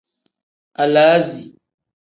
[0.81, 1.39] Alaazi.